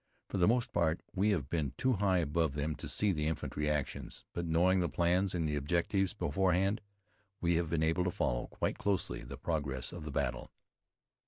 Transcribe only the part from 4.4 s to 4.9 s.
knowing the